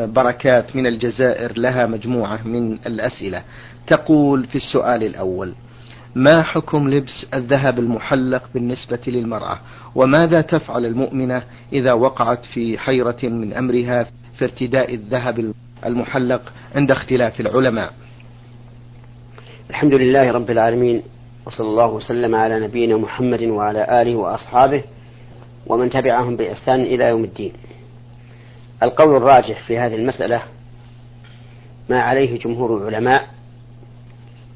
بركات 0.00 0.76
من 0.76 0.86
الجزائر 0.86 1.58
لها 1.58 1.86
مجموعة 1.86 2.40
من 2.44 2.72
الأسئلة. 2.86 3.42
تقول 3.86 4.44
في 4.44 4.56
السؤال 4.56 5.02
الأول 5.02 5.54
ما 6.14 6.42
حكم 6.42 6.88
لبس 6.88 7.26
الذهب 7.34 7.78
المحلق 7.78 8.42
بالنسبة 8.54 8.98
للمرأة؟ 9.06 9.58
وماذا 9.94 10.40
تفعل 10.40 10.86
المؤمنة 10.86 11.42
إذا 11.72 11.92
وقعت 11.92 12.44
في 12.44 12.78
حيرة 12.78 13.16
من 13.22 13.52
أمرها 13.52 14.06
في 14.38 14.44
ارتداء 14.44 14.94
الذهب 14.94 15.52
المحلق 15.86 16.52
عند 16.74 16.90
اختلاف 16.90 17.40
العلماء؟ 17.40 17.92
الحمد 19.70 19.94
لله 19.94 20.30
رب 20.32 20.50
العالمين 20.50 21.02
وصلى 21.46 21.66
الله 21.66 21.90
وسلم 21.90 22.34
على 22.34 22.60
نبينا 22.60 22.96
محمد 22.96 23.42
وعلى 23.42 24.02
آله 24.02 24.16
وأصحابه 24.16 24.82
ومن 25.66 25.90
تبعهم 25.90 26.36
بإحسان 26.36 26.80
إلى 26.80 27.04
يوم 27.04 27.24
الدين. 27.24 27.52
القول 28.82 29.16
الراجح 29.16 29.66
في 29.66 29.78
هذه 29.78 29.94
المسألة 29.94 30.42
ما 31.88 32.00
عليه 32.00 32.38
جمهور 32.38 32.76
العلماء 32.76 33.28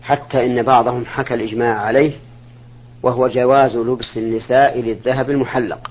حتى 0.02 0.47
إن 0.47 0.62
بعضهم 0.62 1.06
حكى 1.06 1.34
الإجماع 1.34 1.80
عليه 1.80 2.12
وهو 3.02 3.28
جواز 3.28 3.77
لبس 3.77 4.16
النساء 4.16 4.80
للذهب 4.80 5.30
المحلق 5.30 5.91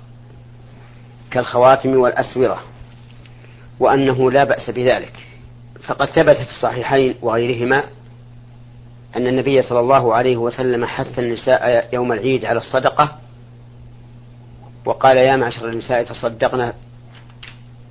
كالخواتم 1.31 1.97
والأسورة 1.97 2.59
وأنه 3.79 4.31
لا 4.31 4.43
بأس 4.43 4.69
بذلك. 4.69 5.13
فقد 5.87 6.07
ثبت 6.07 6.37
في 6.37 6.49
الصحيحين 6.49 7.15
وغيرهما 7.21 7.83
أن 9.15 9.27
النبي 9.27 9.61
صلى 9.61 9.79
الله 9.79 10.15
عليه 10.15 10.37
وسلم 10.37 10.85
حث 10.85 11.19
النساء 11.19 11.89
يوم 11.93 12.11
العيد 12.11 12.45
على 12.45 12.59
الصدقة 12.59 13.15
وقال 14.85 15.17
يا 15.17 15.35
معشر 15.35 15.69
النساء 15.69 16.03
تصدقنا 16.03 16.73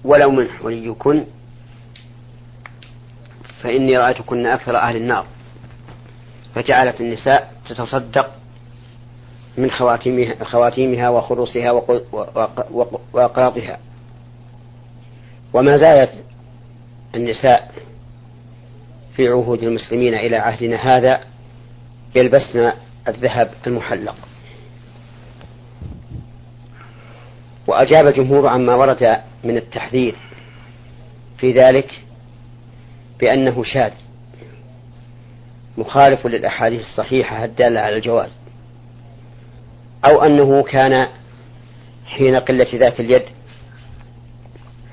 ولو 0.05 0.31
من 0.31 0.49
حليكن 0.49 1.25
فإني 3.63 3.99
رأيتكن 3.99 4.47
أكثر 4.47 4.77
أهل 4.77 4.97
النار. 4.97 5.27
فجعلت 6.55 7.01
النساء 7.01 7.53
تتصدق 7.69 8.31
من 9.59 9.71
خواتيمها, 9.71 10.45
خواتيمها 10.45 11.09
وخروصها 11.09 11.71
وأقراطها. 13.13 13.79
وما 15.53 15.77
زالت 15.77 16.25
النساء 17.15 17.73
في 19.17 19.29
عهود 19.29 19.63
المسلمين 19.63 20.15
إلى 20.15 20.37
عهدنا 20.37 20.77
هذا 20.77 21.21
يلبسن 22.15 22.73
الذهب 23.09 23.51
المحلق. 23.67 24.15
وأجاب 27.67 28.09
جمهور 28.09 28.47
عما 28.47 28.75
ورد 28.75 29.21
من 29.45 29.57
التحذير 29.57 30.15
في 31.39 31.53
ذلك 31.53 32.03
بأنه 33.21 33.65
شاذ 33.65 33.93
مخالف 35.79 36.27
للأحاديث 36.27 36.81
الصحيحة 36.81 37.45
الدالة 37.45 37.81
على 37.81 37.97
الجواز 37.97 38.31
أو 40.11 40.23
أنه 40.23 40.63
كان 40.63 41.09
حين 42.07 42.37
قلة 42.37 42.67
ذات 42.75 43.01
اليد 43.01 43.23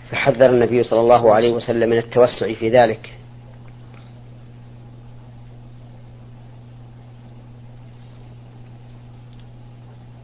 فحذر 0.10 0.50
النبي 0.50 0.84
صلى 0.84 1.00
الله 1.00 1.34
عليه 1.34 1.52
وسلم 1.52 1.90
من 1.90 1.98
التوسع 1.98 2.54
في 2.54 2.70
ذلك. 2.70 3.12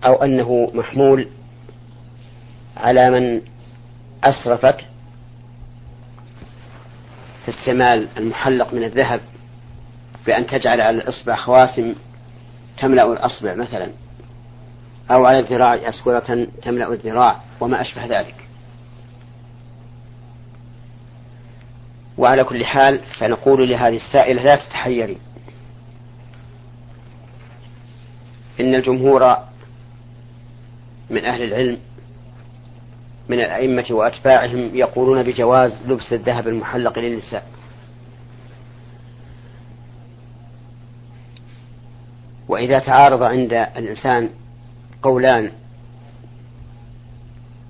أو 0.06 0.14
أنه 0.14 0.72
محمول 0.74 1.28
على 2.78 3.10
من 3.10 3.42
أسرفت 4.24 4.76
في 7.46 7.50
استعمال 7.50 8.08
المحلق 8.18 8.74
من 8.74 8.84
الذهب 8.84 9.22
بأن 10.26 10.48
تجعل 10.48 10.82
على 10.82 10.98
الإصبع 10.98 11.36
خواتم 11.36 11.96
تملأ 12.78 13.14
الأصبع 13.14 13.56
مثلا 13.56 13.92
أو 15.12 15.26
على 15.26 15.40
الذراع 15.40 15.90
أسورة 15.90 16.48
تملأ 16.62 16.94
الذراع 16.94 17.42
وما 17.60 17.82
أشبه 17.82 18.06
ذلك. 18.06 18.36
وعلى 22.18 22.44
كل 22.44 22.66
حال 22.66 23.02
فنقول 23.20 23.70
لهذه 23.70 23.96
السائلة 23.96 24.44
لا 24.44 24.56
تتحيري. 24.56 25.18
إن 28.60 28.76
الجمهور 28.76 29.38
من 31.10 31.26
أهل 31.26 31.44
العلم 31.44 31.78
من 33.30 33.40
الأئمة 33.40 33.86
وأتباعهم 33.90 34.76
يقولون 34.76 35.24
بجواز 35.24 35.78
لبس 35.88 36.14
الذهب 36.14 36.48
المحلق 36.48 37.00
للنساء. 37.00 37.48
وإذا 42.48 42.80
تعارض 42.80 43.24
عند 43.24 43.54
الإنسان 43.54 44.30
قولان 45.04 45.52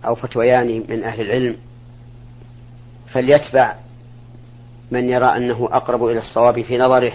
أو 0.06 0.16
فتويان 0.16 0.84
من 0.90 1.04
أهل 1.04 1.22
العلم 1.22 1.58
فليتبع 3.12 3.76
من 4.92 5.10
يرى 5.10 5.26
أنه 5.38 5.70
أقرب 5.72 6.06
إلى 6.06 6.20
الصواب 6.20 6.62
في 6.62 6.78
نظره 6.78 7.14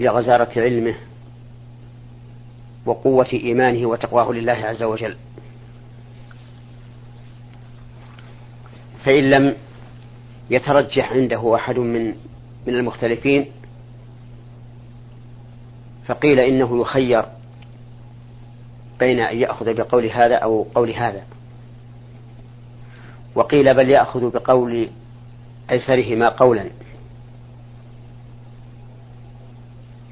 لغزارة 0.00 0.60
علمه 0.60 0.94
وقوة 2.86 3.28
إيمانه 3.32 3.86
وتقواه 3.88 4.32
لله 4.32 4.52
عز 4.52 4.82
وجل. 4.82 5.16
فإن 9.06 9.30
لم 9.30 9.56
يترجح 10.50 11.12
عنده 11.12 11.54
أحد 11.54 11.78
من 11.78 12.06
من 12.66 12.74
المختلفين 12.74 13.46
فقيل 16.06 16.40
إنه 16.40 16.80
يخير 16.80 17.24
بين 19.00 19.20
أن 19.20 19.38
يأخذ 19.38 19.74
بقول 19.74 20.06
هذا 20.06 20.34
أو 20.34 20.66
قول 20.74 20.90
هذا. 20.90 21.22
وقيل 23.34 23.74
بل 23.74 23.90
يأخذ 23.90 24.30
بقول 24.30 24.88
أيسرهما 25.70 26.28
قولا 26.28 26.66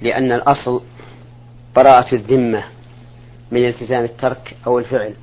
لأن 0.03 0.33
الأصل 0.33 0.83
براءة 1.77 2.15
الذمة 2.15 2.65
من 3.51 3.69
التزام 3.69 4.05
الترك 4.05 4.57
أو 4.67 4.79
الفعل. 4.79 5.15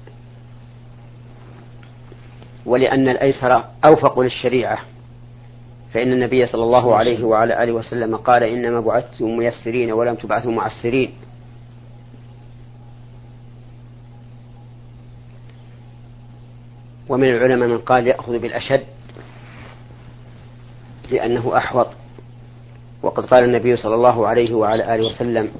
ولأن 2.65 3.09
الأيسر 3.09 3.63
أوفق 3.85 4.19
للشريعة. 4.19 4.79
فإن 5.93 6.13
النبي 6.13 6.45
صلى 6.45 6.63
الله 6.63 6.95
عليه 6.95 7.23
وعلى 7.23 7.63
آله 7.63 7.71
وسلم 7.71 8.15
قال 8.15 8.43
إنما 8.43 8.79
بعثتم 8.79 9.37
ميسرين 9.37 9.91
ولم 9.91 10.15
تبعثوا 10.15 10.51
معسرين. 10.51 11.13
ومن 17.09 17.29
العلماء 17.29 17.67
من 17.67 17.77
قال 17.77 18.07
يأخذ 18.07 18.39
بالأشد 18.39 18.83
لأنه 21.11 21.57
أحوط. 21.57 21.87
وقد 23.03 23.25
قال 23.25 23.43
النبي 23.43 23.75
صلى 23.75 23.95
الله 23.95 24.27
عليه 24.27 24.53
وعلى 24.53 24.95
آله 24.95 25.07
وسلم 25.07 25.51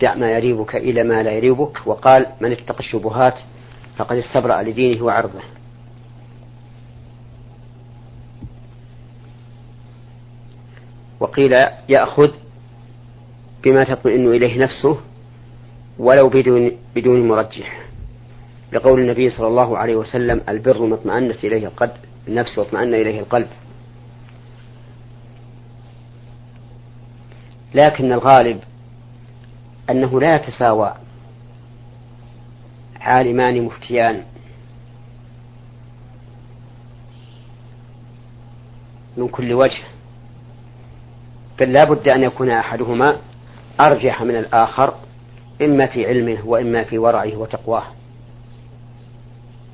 دع 0.00 0.14
ما 0.14 0.30
يريبك 0.30 0.76
إلى 0.76 1.02
ما 1.02 1.22
لا 1.22 1.30
يريبك. 1.30 1.86
وقال 1.86 2.26
من 2.40 2.52
اتقى 2.52 2.78
الشبهات 2.78 3.34
فقد 3.96 4.16
استبرأ 4.16 4.62
لدينه 4.62 5.04
وعرضه. 5.04 5.40
وقيل 11.20 11.52
يأخذ 11.88 12.30
بما 13.64 13.84
تطمئن 13.84 14.28
إليه 14.28 14.62
نفسه 14.62 15.00
ولو 15.98 16.28
بدون 16.28 16.72
بدون 16.96 17.28
مرجح 17.28 17.86
لقول 18.72 19.00
النبي 19.00 19.30
صلى 19.30 19.46
الله 19.46 19.78
عليه 19.78 19.96
وسلم 19.96 20.40
البر 20.48 20.82
ما 20.82 20.94
اطمأنت 20.94 21.44
إليه 21.44 21.66
القلب 21.66 21.96
النفس 22.28 22.58
واطمأن 22.58 22.94
إليه 22.94 23.20
القلب. 23.20 23.48
لكن 27.74 28.12
الغالب 28.12 28.60
أنه 29.90 30.20
لا 30.20 30.34
يتساوى 30.34 30.94
عالمان 33.00 33.62
مفتيان. 33.62 34.24
من 39.16 39.28
كل 39.28 39.52
وجه. 39.52 39.82
بل 41.60 41.72
لا 41.72 41.84
بد 41.84 42.08
أن 42.08 42.22
يكون 42.22 42.50
أحدهما 42.50 43.16
أرجح 43.80 44.22
من 44.22 44.36
الآخر 44.36 44.94
إما 45.62 45.86
في 45.86 46.06
علمه 46.06 46.38
وإما 46.46 46.84
في 46.84 46.98
ورعه 46.98 47.36
وتقواه. 47.36 47.82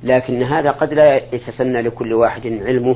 لكن 0.03 0.43
هذا 0.43 0.71
قد 0.71 0.93
لا 0.93 1.15
يتسنى 1.35 1.81
لكل 1.81 2.13
واحد 2.13 2.47
علمه 2.47 2.95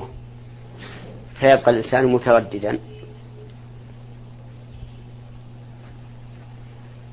فيبقى 1.39 1.71
الإنسان 1.71 2.07
مترددا. 2.07 2.79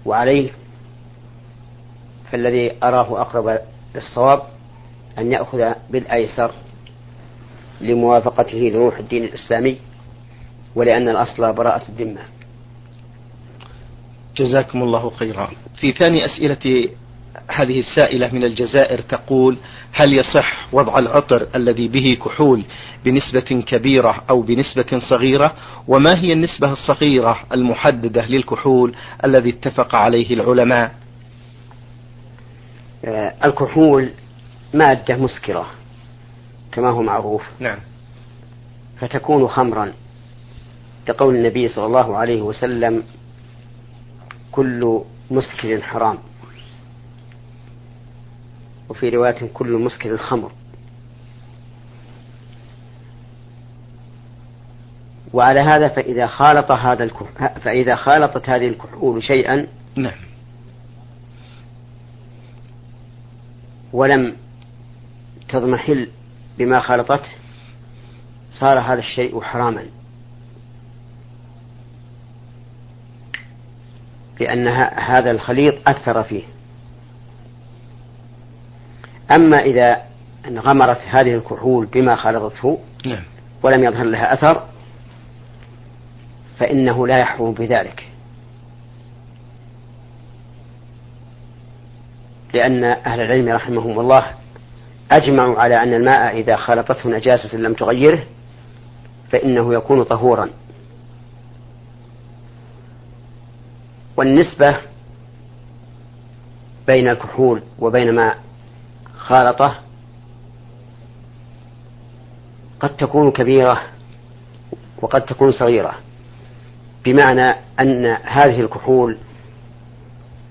وعليه 0.06 0.50
فالذي 2.30 2.72
أراه 2.82 3.20
أقرب 3.20 3.58
للصواب 3.94 4.42
أن 5.18 5.32
يأخذ 5.32 5.72
بالأيسر 5.90 6.50
لموافقته 7.80 8.58
لروح 8.58 8.98
الدين 8.98 9.24
الإسلامي. 9.24 9.78
ولأن 10.78 11.08
الأصل 11.08 11.52
براءة 11.52 11.88
الذمة. 11.88 12.20
جزاكم 14.36 14.82
الله 14.82 15.10
خيرا. 15.10 15.50
في 15.80 15.92
ثاني 15.92 16.24
أسئلة 16.24 16.88
هذه 17.50 17.80
السائلة 17.80 18.34
من 18.34 18.44
الجزائر 18.44 19.00
تقول 19.00 19.56
هل 19.92 20.12
يصح 20.12 20.68
وضع 20.72 20.94
العطر 20.98 21.48
الذي 21.54 21.88
به 21.88 22.18
كحول 22.24 22.64
بنسبة 23.04 23.62
كبيرة 23.66 24.24
أو 24.30 24.42
بنسبة 24.42 25.00
صغيرة؟ 25.10 25.54
وما 25.88 26.16
هي 26.16 26.32
النسبة 26.32 26.72
الصغيرة 26.72 27.38
المحددة 27.52 28.26
للكحول 28.26 28.94
الذي 29.24 29.50
اتفق 29.50 29.94
عليه 29.94 30.34
العلماء؟ 30.34 30.94
آه، 33.04 33.34
الكحول 33.44 34.10
مادة 34.74 35.16
مسكرة 35.16 35.66
كما 36.72 36.88
هو 36.90 37.02
معروف. 37.02 37.42
نعم. 37.60 37.78
فتكون 39.00 39.48
خمرا. 39.48 39.92
لقول 41.08 41.34
النبي 41.34 41.68
صلى 41.68 41.86
الله 41.86 42.16
عليه 42.16 42.42
وسلم 42.42 43.02
كل 44.52 45.02
مسكر 45.30 45.82
حرام. 45.82 46.18
وفي 48.88 49.08
رواية 49.08 49.46
كل 49.54 49.72
مسكر 49.72 50.16
خمر. 50.16 50.52
وعلى 55.32 55.60
هذا 55.60 55.88
فإذا 55.88 56.26
خالط 56.26 56.70
هذا 56.70 57.04
الكح... 57.04 57.58
فإذا 57.58 57.94
خالطت 57.94 58.48
هذه 58.48 58.68
الكحول 58.68 59.22
شيئا 59.22 59.66
نعم. 59.96 60.12
ولم 63.92 64.36
تضمحل 65.48 66.08
بما 66.58 66.80
خالطته 66.80 67.30
صار 68.54 68.78
هذا 68.78 68.98
الشيء 68.98 69.40
حراما. 69.40 69.84
لأن 74.40 74.68
هذا 74.98 75.30
الخليط 75.30 75.88
أثر 75.88 76.22
فيه. 76.22 76.42
أما 79.34 79.58
إذا 79.58 80.02
انغمرت 80.48 81.00
هذه 81.06 81.34
الكحول 81.34 81.86
بما 81.86 82.16
خلطته 82.16 82.78
نعم. 83.06 83.22
ولم 83.62 83.84
يظهر 83.84 84.04
لها 84.04 84.34
أثر 84.34 84.62
فإنه 86.58 87.06
لا 87.06 87.18
يحرم 87.18 87.52
بذلك. 87.52 88.08
لأن 92.54 92.84
أهل 92.84 93.20
العلم 93.20 93.48
رحمهم 93.48 94.00
الله 94.00 94.26
أجمعوا 95.12 95.60
على 95.60 95.82
أن 95.82 95.94
الماء 95.94 96.40
إذا 96.40 96.56
خلطته 96.56 97.10
نجاسة 97.10 97.56
لم 97.56 97.74
تغيره 97.74 98.24
فإنه 99.30 99.74
يكون 99.74 100.02
طهورا. 100.02 100.50
والنسبة 104.18 104.76
بين 106.86 107.08
الكحول 107.08 107.62
وبين 107.78 108.14
ما 108.14 108.34
خالطه 109.16 109.74
قد 112.80 112.96
تكون 112.96 113.30
كبيرة 113.30 113.82
وقد 115.02 115.24
تكون 115.24 115.52
صغيرة 115.52 115.94
بمعنى 117.04 117.54
أن 117.80 118.06
هذه 118.24 118.60
الكحول 118.60 119.18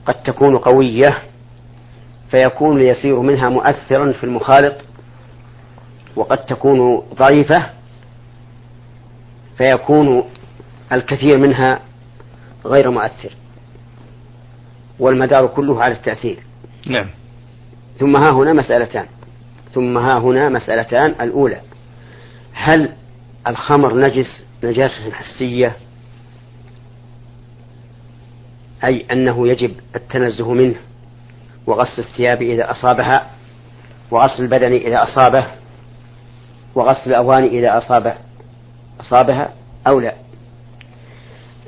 قد 0.05 0.23
تكون 0.23 0.57
قوية 0.57 1.23
فيكون 2.31 2.81
يسير 2.81 3.19
منها 3.19 3.49
مؤثرا 3.49 4.11
في 4.11 4.23
المخالط 4.23 4.75
وقد 6.15 6.45
تكون 6.45 7.03
ضعيفة 7.13 7.69
فيكون 9.57 10.23
الكثير 10.91 11.37
منها 11.37 11.79
غير 12.65 12.91
مؤثر. 12.91 13.46
والمدار 14.99 15.47
كله 15.47 15.83
على 15.83 15.93
التأثير. 15.93 16.39
نعم. 16.87 17.07
ثم 17.99 18.15
ها 18.15 18.31
هنا 18.31 18.53
مسألتان. 18.53 19.05
ثم 19.73 19.97
ها 19.97 20.19
هنا 20.19 20.49
مسألتان. 20.49 21.15
الأولى 21.21 21.61
هل 22.53 22.89
الخمر 23.47 23.99
نجس 23.99 24.41
نجاسة 24.63 25.11
حسية؟ 25.11 25.75
أي 28.83 29.05
أنه 29.11 29.47
يجب 29.47 29.71
التنزه 29.95 30.53
منه 30.53 30.75
وغسل 31.67 32.01
الثياب 32.01 32.41
إذا 32.41 32.71
أصابها 32.71 33.27
وغسل 34.11 34.43
البدن 34.43 34.73
إذا 34.73 35.03
أصابه 35.03 35.45
وغسل 36.75 37.09
الأواني 37.09 37.59
إذا 37.59 37.77
أصابه 37.77 38.13
أصابها 38.99 39.53
أو 39.87 39.99
لا؟ 39.99 40.13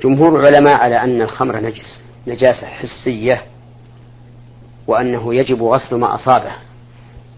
جمهور 0.04 0.40
العلماء 0.40 0.74
على 0.74 0.96
أن 0.96 1.22
الخمر 1.22 1.60
نجس. 1.60 2.00
نجاسة 2.30 2.66
حسية 2.66 3.42
وأنه 4.86 5.34
يجب 5.34 5.62
غسل 5.62 5.96
ما 5.96 6.14
أصابه 6.14 6.52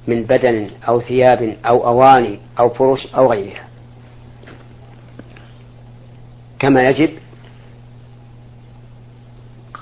من 0.07 0.23
بدن 0.23 0.71
أو 0.89 1.01
ثياب 1.01 1.57
أو 1.67 1.87
أواني 1.87 2.39
أو 2.59 2.69
فرش 2.69 3.07
أو 3.07 3.31
غيرها. 3.31 3.69
كما 6.59 6.83
يجب 6.83 7.11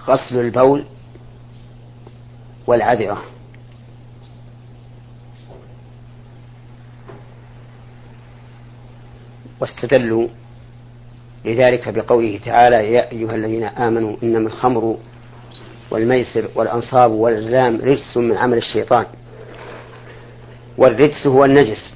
غسل 0.09 0.41
البول 0.41 0.85
والعذرة. 2.67 3.23
واستدلوا 9.61 10.29
لذلك 11.45 11.89
بقوله 11.89 12.41
تعالى 12.45 12.93
يا 12.93 13.13
أيها 13.13 13.35
الذين 13.35 13.65
آمنوا 13.65 14.17
إنما 14.23 14.49
الخمر 14.49 14.97
والميسر 15.91 16.49
والأنصاب 16.55 17.11
والأزلام 17.11 17.77
رجس 17.77 18.17
من 18.17 18.37
عمل 18.37 18.59
الشيطان 18.59 19.07
والرجس 20.79 21.27
هو 21.27 21.45
النجس 21.45 21.91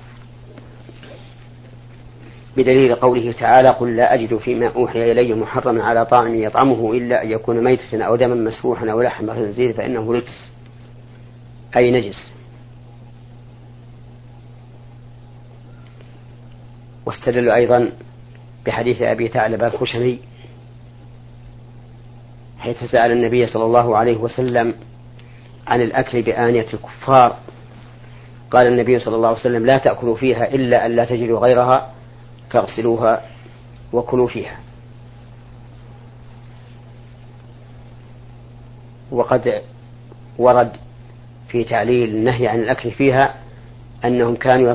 بدليل 2.56 2.94
قوله 2.94 3.32
تعالى 3.32 3.68
قل 3.68 3.96
لا 3.96 4.14
أجد 4.14 4.36
فيما 4.36 4.66
أوحي 4.76 5.12
إلي 5.12 5.34
محرما 5.34 5.84
على 5.84 6.06
طاعم 6.06 6.34
يطعمه 6.34 6.92
إلا 6.92 7.22
أن 7.22 7.30
يكون 7.30 7.64
ميتة 7.64 8.02
أو 8.02 8.16
دما 8.16 8.34
مسفوحا 8.34 8.90
أو 8.90 9.02
لحم 9.02 9.34
خنزير 9.34 9.72
فإنه 9.72 10.12
رجس 10.12 10.48
أي 11.76 11.90
نجس. 11.90 12.30
واستدل 17.06 17.50
أيضا 17.50 17.90
بحديث 18.66 19.02
أبي 19.02 19.28
ثعلب 19.28 19.62
الخشني 19.62 20.18
حيث 22.58 22.84
سأل 22.84 23.12
النبي 23.12 23.46
صلى 23.46 23.64
الله 23.64 23.96
عليه 23.96 24.16
وسلم 24.16 24.74
عن 25.66 25.80
الأكل 25.80 26.22
بآنية 26.22 26.66
الكفار. 26.74 27.36
قال 28.50 28.66
النبي 28.66 28.98
صلى 28.98 29.16
الله 29.16 29.28
عليه 29.28 29.38
وسلم 29.38 29.66
لا 29.66 29.78
تأكلوا 29.78 30.16
فيها 30.16 30.54
إلا 30.54 30.86
أن 30.86 30.96
لا 30.96 31.04
تجدوا 31.04 31.38
غيرها 31.38 31.92
فاغسلوها 32.50 33.22
وكلوا 33.92 34.28
فيها. 34.28 34.58
وقد 39.10 39.62
ورد 40.38 40.76
في 41.48 41.64
تعليل 41.64 42.08
النهي 42.08 42.48
عن 42.48 42.60
الأكل 42.60 42.90
فيها 42.90 43.34
أنهم 44.04 44.36
كانوا 44.36 44.74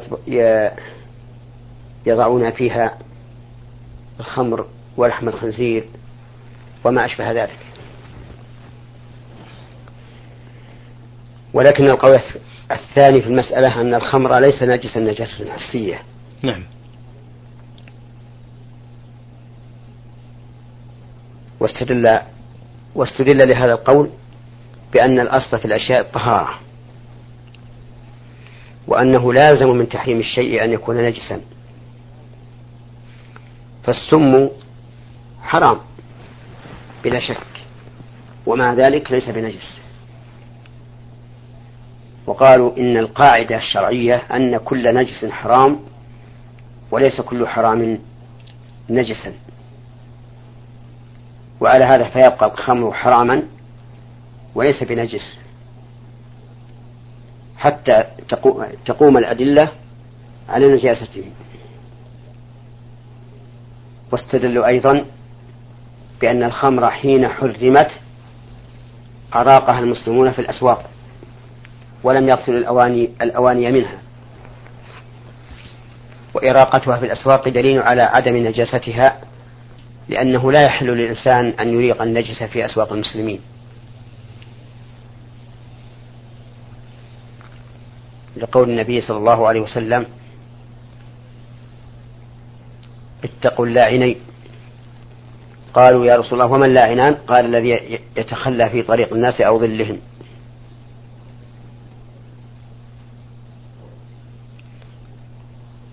يضعون 2.06 2.52
فيها 2.52 2.98
الخمر 4.20 4.66
ولحم 4.98 5.28
الخنزير 5.28 5.86
وما 6.84 7.06
أشبه 7.06 7.32
ذلك. 7.32 7.60
ولكن 11.54 11.84
القول 11.84 12.20
الثاني 12.72 13.22
في 13.22 13.28
المسألة 13.28 13.82
أن 13.82 13.96
الخمر 13.96 14.40
ليس 14.40 14.64
نجسا 14.64 15.00
نجاسة 15.00 15.52
حسية 15.52 16.02
نعم. 16.44 16.64
واستدل 21.60 22.20
واستدل 22.96 23.50
لهذا 23.50 23.74
القول 23.74 24.10
بأن 24.94 25.20
الأصل 25.20 25.60
في 25.60 25.66
الأشياء 25.66 26.02
الطهارة 26.02 26.60
وأنه 28.88 29.34
لازم 29.34 29.70
من 29.70 29.90
تحريم 29.90 30.20
الشيء 30.20 30.64
أن 30.64 30.72
يكون 30.72 30.98
نجسا. 30.98 31.42
فالسم 33.84 34.50
حرام 35.42 35.78
بلا 37.04 37.20
شك 37.20 37.48
ومع 38.46 38.74
ذلك 38.74 39.12
ليس 39.12 39.30
بنجس. 39.30 39.74
وقالوا 42.28 42.78
إن 42.78 42.98
القاعدة 42.98 43.58
الشرعية 43.58 44.16
أن 44.16 44.58
كل 44.58 44.96
نجس 44.96 45.26
حرام 45.26 45.80
وليس 46.92 47.22
كل 47.22 47.48
حرام 47.48 48.00
نجسا. 48.90 49.34
وعلى 51.62 51.86
هذا 51.86 52.10
فيبقى 52.10 52.52
الخمر 52.52 52.94
حراما 52.94 53.44
وليس 54.56 54.84
بنجس. 54.84 55.38
حتى 57.58 58.04
تقوم 58.86 59.18
الأدلة 59.18 59.72
على 60.50 60.74
نجاسته. 60.74 61.24
واستدلوا 64.12 64.68
أيضا 64.68 65.06
بأن 66.22 66.44
الخمر 66.44 66.90
حين 66.90 67.28
حرمت 67.28 67.92
أراقها 69.36 69.80
المسلمون 69.80 70.32
في 70.32 70.40
الأسواق 70.40 70.90
ولم 72.04 72.30
يغسلوا 72.30 72.58
الأواني 72.58 73.10
الأواني 73.22 73.72
منها. 73.72 74.00
وإراقتها 76.34 76.98
في 76.98 77.06
الأسواق 77.06 77.50
دليل 77.50 77.82
على 77.82 78.02
عدم 78.02 78.38
نجاستها 78.38 79.22
لأنه 80.10 80.52
لا 80.52 80.62
يحل 80.62 80.88
للإنسان 80.88 81.46
أن 81.46 81.68
يريق 81.68 82.02
النجس 82.02 82.44
في 82.44 82.66
أسواق 82.66 82.94
المسلمين. 82.94 83.40
لقول 88.38 88.70
النبي 88.70 89.02
صلى 89.02 89.18
الله 89.18 89.48
عليه 89.48 89.62
وسلم 89.62 90.06
اتقوا 93.24 93.66
اللاعنين. 93.66 94.16
قالوا 95.74 96.06
يا 96.06 96.16
رسول 96.16 96.42
الله 96.42 96.54
وما 96.54 96.66
اللاعنان؟ 96.66 97.14
قال 97.14 97.46
الذي 97.46 98.00
يتخلى 98.18 98.70
في 98.70 98.82
طريق 98.82 99.14
الناس 99.14 99.42
أو 99.42 99.60
ظلهم. 99.60 100.00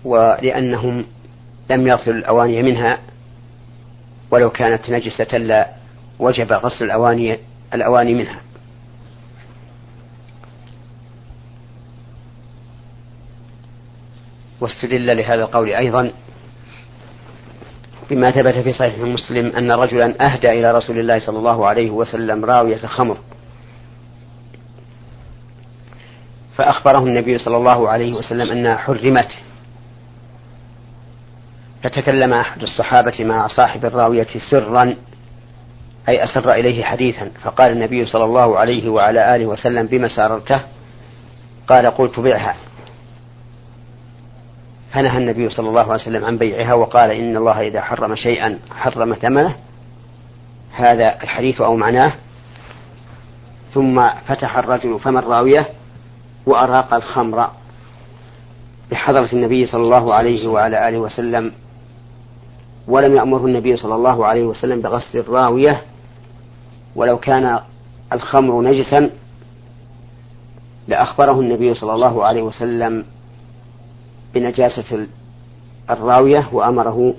ولأنهم 0.03 1.05
لم 1.69 1.87
يصلوا 1.87 2.15
الأواني 2.15 2.63
منها 2.63 2.99
ولو 4.31 4.49
كانت 4.49 4.89
نجسة 4.89 5.37
لا 5.37 5.69
وجب 6.19 6.53
غسل 6.53 6.85
الأواني 6.85 7.39
الأواني 7.73 8.13
منها. 8.13 8.41
واستدل 14.61 15.17
لهذا 15.17 15.43
القول 15.43 15.69
أيضا 15.69 16.11
بما 18.09 18.31
ثبت 18.31 18.53
في 18.53 18.73
صحيح 18.73 18.99
مسلم 18.99 19.55
أن 19.55 19.71
رجلا 19.71 20.25
أهدى 20.25 20.49
إلى 20.51 20.71
رسول 20.71 20.99
الله 20.99 21.19
صلى 21.19 21.37
الله 21.37 21.67
عليه 21.67 21.91
وسلم 21.91 22.45
راوية 22.45 22.87
خمر. 22.87 23.17
فأخبره 26.57 26.99
النبي 26.99 27.37
صلى 27.37 27.57
الله 27.57 27.89
عليه 27.89 28.13
وسلم 28.13 28.51
أنها 28.51 28.77
حرمت. 28.77 29.37
فتكلم 31.83 32.33
أحد 32.33 32.61
الصحابة 32.61 33.23
مع 33.25 33.47
صاحب 33.47 33.85
الراوية 33.85 34.27
سرا 34.51 34.95
أي 36.09 36.23
أسر 36.23 36.51
إليه 36.51 36.83
حديثا 36.83 37.31
فقال 37.43 37.71
النبي 37.71 38.05
صلى 38.05 38.23
الله 38.23 38.59
عليه 38.59 38.89
وعلى 38.89 39.35
آله 39.35 39.45
وسلم 39.45 39.87
بما 39.87 40.07
ساررته 40.07 40.59
قال 41.67 41.85
قلت 41.85 42.19
بيعها 42.19 42.55
فنهى 44.91 45.17
النبي 45.17 45.49
صلى 45.49 45.69
الله 45.69 45.81
عليه 45.81 45.93
وسلم 45.93 46.25
عن 46.25 46.37
بيعها 46.37 46.73
وقال 46.73 47.11
إن 47.11 47.37
الله 47.37 47.67
إذا 47.67 47.81
حرم 47.81 48.15
شيئا 48.15 48.59
حرم 48.71 49.13
ثمنه. 49.13 49.55
هذا 50.73 51.23
الحديث 51.23 51.61
أو 51.61 51.75
معناه. 51.75 52.13
ثم 53.73 54.09
فتح 54.27 54.57
الرجل 54.57 54.99
فم 54.99 55.17
الراوية 55.17 55.67
وأراق 56.45 56.93
الخمر 56.93 57.49
بحضرة 58.91 59.29
النبي 59.33 59.65
صلى 59.65 59.81
الله 59.81 60.13
عليه 60.13 60.47
وعلى 60.47 60.89
آله 60.89 60.97
وسلم. 60.99 61.51
ولم 62.87 63.15
يأمره 63.15 63.45
النبي 63.45 63.77
صلى 63.77 63.95
الله 63.95 64.25
عليه 64.25 64.43
وسلم 64.43 64.81
بغسل 64.81 65.19
الراوية. 65.19 65.81
ولو 66.95 67.17
كان 67.17 67.59
الخمر 68.13 68.61
نجسا 68.61 69.09
لأخبره 70.87 71.39
النبي 71.39 71.75
صلى 71.75 71.93
الله 71.93 72.25
عليه 72.25 72.41
وسلم 72.41 73.05
بنجاسة 74.33 75.07
الراوية 75.89 76.49
وأمره 76.51 77.13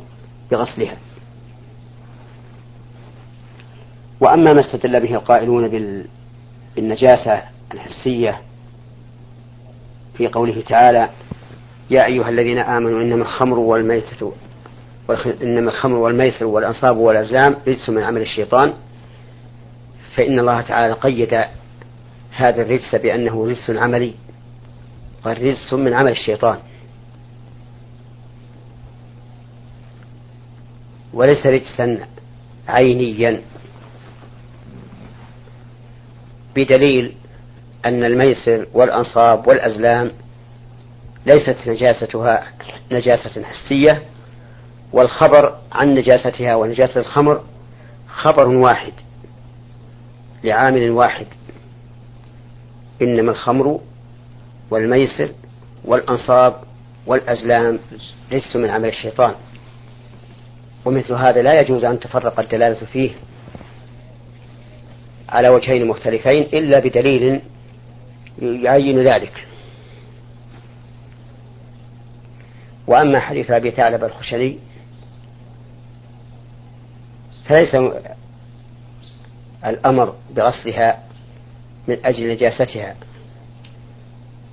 بغسلها. 0.50 0.96
وأما 4.20 4.52
ما 4.52 4.60
استدل 4.60 5.00
به 5.00 5.14
القائلون 5.14 5.68
بالنجاسة 6.76 7.42
الحسية 7.74 8.40
في 10.16 10.28
قوله 10.28 10.62
تعالى 10.68 11.08
يا 11.90 12.06
أيها 12.06 12.28
الذين 12.28 12.58
آمنوا 12.58 13.02
إنما 13.02 13.22
الخمر 13.22 13.58
والميتة 13.58 14.32
إنما 15.42 15.70
الخمر 15.70 15.96
والميسر 15.96 16.44
والأنصاب 16.44 16.96
والأزلام 16.96 17.56
رجس 17.68 17.90
من 17.90 18.02
عمل 18.02 18.20
الشيطان 18.20 18.72
فإن 20.16 20.38
الله 20.38 20.60
تعالى 20.60 20.92
قيد 20.92 21.44
هذا 22.30 22.62
الرجس 22.62 22.94
بأنه 22.94 23.46
رجس 23.46 23.70
عملي 23.70 24.14
قال 25.24 25.42
رجس 25.42 25.72
من 25.72 25.94
عمل 25.94 26.10
الشيطان. 26.12 26.58
وليس 31.18 31.46
رجسا 31.46 32.06
عينيا. 32.68 33.42
بدليل 36.56 37.14
أن 37.84 38.04
الميسر 38.04 38.66
والأنصاب 38.74 39.48
والأزلام 39.48 40.10
ليست 41.26 41.56
نجاستها 41.66 42.52
نجاسة 42.92 43.42
حسية 43.42 44.02
والخبر 44.92 45.58
عن 45.72 45.94
نجاستها 45.94 46.56
ونجاسة 46.56 47.00
الخمر 47.00 47.44
خبر 48.08 48.48
واحد 48.48 48.92
لعامل 50.44 50.90
واحد. 50.90 51.26
إنما 53.02 53.30
الخمر 53.30 53.80
والميسر 54.70 55.28
والأنصاب 55.84 56.54
والأزلام 57.06 57.78
ليس 58.30 58.56
من 58.56 58.70
عمل 58.70 58.88
الشيطان. 58.88 59.34
ومثل 60.88 61.12
هذا 61.12 61.42
لا 61.42 61.60
يجوز 61.60 61.84
أن 61.84 62.00
تفرق 62.00 62.40
الدلالة 62.40 62.86
فيه 62.86 63.10
على 65.28 65.48
وجهين 65.48 65.86
مختلفين 65.86 66.42
إلا 66.42 66.78
بدليل 66.78 67.40
يعين 68.42 68.98
ذلك. 68.98 69.46
وأما 72.86 73.20
حديث 73.20 73.50
أبي 73.50 73.70
ثعلب 73.70 74.04
الخشني 74.04 74.58
فليس 77.44 77.76
الأمر 79.66 80.14
بغسلها 80.30 81.02
من 81.88 81.96
أجل 82.04 82.32
نجاستها 82.32 82.96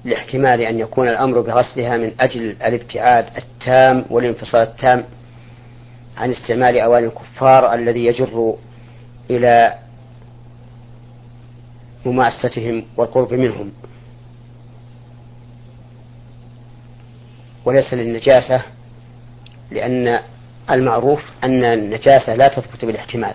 لاحتمال 0.04 0.62
أن 0.62 0.80
يكون 0.80 1.08
الأمر 1.08 1.42
بغسلها 1.42 1.98
من 1.98 2.14
أجل 2.20 2.42
الابتعاد 2.42 3.26
التام 3.38 4.06
والانفصال 4.10 4.62
التام 4.62 5.04
عن 6.18 6.32
استعمال 6.32 6.80
أواني 6.80 7.06
الكفار 7.06 7.74
الذي 7.74 8.06
يجر 8.06 8.56
إلى 9.30 9.80
مماستهم 12.06 12.86
والقرب 12.98 13.34
منهم. 13.34 13.72
وليس 17.66 17.94
للنجاسة 17.94 18.62
لأن 19.72 20.20
المعروف 20.72 21.24
أن 21.44 21.64
النجاسة 21.64 22.36
لا 22.36 22.48
تثبت 22.48 22.86
بالاحتمال. 22.86 23.34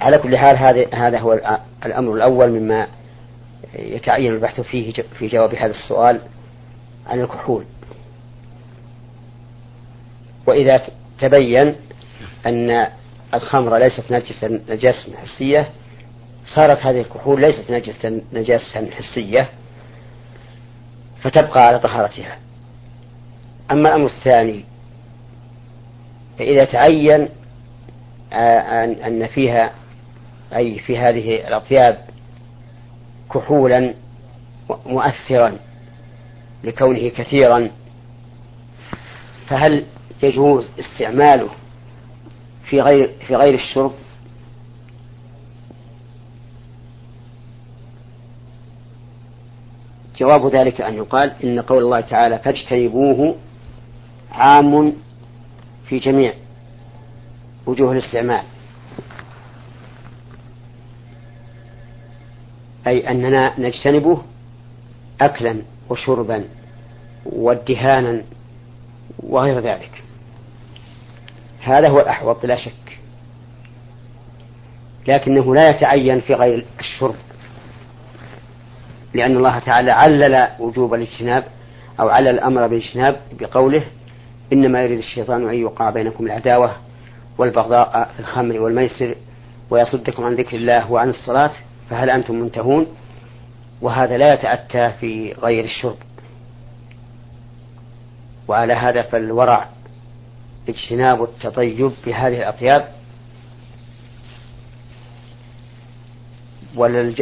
على 0.00 0.18
كل 0.18 0.38
حال 0.38 0.56
هذا 0.56 0.94
هذا 0.94 1.18
هو 1.18 1.58
الأمر 1.86 2.14
الأول 2.14 2.50
مما 2.50 2.86
يتعين 3.78 4.32
البحث 4.32 4.60
فيه 4.60 4.92
في 4.92 5.26
جواب 5.26 5.54
هذا 5.54 5.72
السؤال 5.72 6.20
عن 7.06 7.20
الكحول. 7.20 7.64
وإذا 10.46 10.82
تبين 11.18 11.74
أن 12.46 12.86
الخمر 13.34 13.76
ليست 13.76 14.12
نجسة 14.12 14.60
نجاسة 14.68 15.16
حسية 15.16 15.70
صارت 16.46 16.78
هذه 16.86 17.00
الكحول 17.00 17.40
ليست 17.40 17.70
نجسة 17.70 18.22
نجاسة 18.32 18.90
حسية 18.90 19.48
فتبقى 21.22 21.60
على 21.66 21.78
طهارتها. 21.78 22.38
أما 23.70 23.88
الأمر 23.88 24.06
الثاني 24.06 24.64
فإذا 26.38 26.64
تعين 26.64 27.28
أن 29.06 29.26
فيها 29.26 29.72
أي 30.56 30.78
في 30.78 30.98
هذه 30.98 31.48
الأطياب 31.48 31.98
كحولا 33.34 33.94
مؤثرا 34.86 35.58
لكونه 36.64 37.08
كثيرا 37.08 37.70
فهل 39.48 39.84
يجوز 40.22 40.68
استعماله 40.78 41.48
في 42.64 42.80
غير 42.80 43.10
في 43.26 43.36
غير 43.36 43.54
الشرب؟ 43.54 43.92
جواب 50.16 50.46
ذلك 50.46 50.80
أن 50.80 50.94
يقال 50.94 51.32
إن 51.44 51.60
قول 51.60 51.82
الله 51.82 52.00
تعالى 52.00 52.38
فاجتنبوه 52.38 53.36
عام 54.32 54.94
في 55.88 55.98
جميع 55.98 56.34
وجوه 57.66 57.92
الاستعمال. 57.92 58.42
أي 62.86 63.10
أننا 63.10 63.60
نجتنبه 63.60 64.22
أكلا 65.20 65.62
وشربا 65.90 66.44
وادهانا 67.26 68.22
وغير 69.18 69.60
ذلك. 69.60 70.05
هذا 71.68 71.90
هو 71.90 72.00
الأحوط 72.00 72.46
لا 72.46 72.56
شك. 72.56 72.98
لكنه 75.08 75.54
لا 75.54 75.70
يتعين 75.70 76.20
في 76.20 76.34
غير 76.34 76.66
الشرب 76.80 77.14
لأن 79.14 79.36
الله 79.36 79.58
تعالى 79.58 79.90
علل 79.90 80.48
وجوب 80.58 80.94
الاجتناب 80.94 81.44
أو 82.00 82.08
علل 82.08 82.28
الأمر 82.28 82.66
بالاجتناب 82.66 83.16
بقوله 83.40 83.84
إنما 84.52 84.82
يريد 84.82 84.98
الشيطان 84.98 85.48
أن 85.48 85.54
يوقع 85.54 85.90
بينكم 85.90 86.26
العداوة 86.26 86.76
والبغضاء 87.38 88.10
في 88.14 88.20
الخمر 88.20 88.60
والميسر 88.60 89.14
ويصدكم 89.70 90.24
عن 90.24 90.34
ذكر 90.34 90.56
الله 90.56 90.92
وعن 90.92 91.08
الصلاة 91.10 91.50
فهل 91.90 92.10
أنتم 92.10 92.34
منتهون؟ 92.34 92.86
وهذا 93.80 94.16
لا 94.16 94.34
يتأتى 94.34 94.90
في 95.00 95.32
غير 95.32 95.64
الشرب. 95.64 95.96
وعلى 98.48 98.72
هذا 98.72 99.02
فالورع 99.02 99.68
اجتناب 100.68 101.22
التطيب 101.22 101.92
بهذه 102.06 102.36
الأطياب 102.38 102.92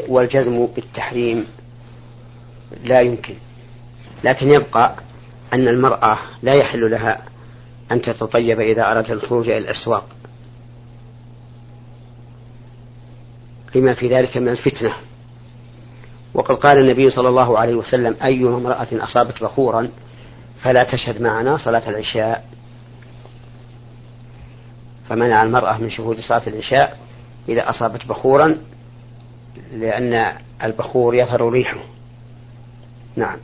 والجزم 0.08 0.66
بالتحريم 0.66 1.46
لا 2.84 3.00
يمكن. 3.00 3.34
لكن 4.24 4.52
يبقى 4.52 4.94
أن 5.52 5.68
المرأة 5.68 6.18
لا 6.42 6.54
يحل 6.54 6.90
لها 6.90 7.22
أن 7.92 8.02
تتطيب 8.02 8.60
إذا 8.60 8.90
أرادت 8.90 9.10
الخروج 9.10 9.48
إلى 9.48 9.58
الأسواق. 9.58 10.08
لما 13.74 13.94
في 13.94 14.08
ذلك 14.08 14.36
من 14.36 14.48
الفتنة. 14.48 14.92
وقد 16.34 16.54
قال 16.54 16.78
النبي 16.78 17.10
صلى 17.10 17.28
الله 17.28 17.58
عليه 17.58 17.74
وسلم 17.74 18.16
أي 18.22 18.44
امرأة 18.44 18.88
أصابت 18.92 19.42
بخورا 19.42 19.88
فلا 20.62 20.84
تشهد 20.84 21.22
معنا 21.22 21.56
صلاة 21.56 21.90
العشاء. 21.90 22.44
فمنع 25.08 25.42
المرأة 25.42 25.78
من 25.78 25.90
شهود 25.90 26.20
صلاة 26.20 26.42
العشاء 26.46 26.98
إذا 27.48 27.70
أصابت 27.70 28.06
بخورا 28.06 28.58
لأن 29.72 30.32
البخور 30.62 31.14
يظهر 31.14 31.48
ريحه. 31.48 31.80
نعم. 33.16 33.36